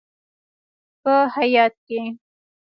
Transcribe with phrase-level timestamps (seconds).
[1.01, 2.01] په هیات کې: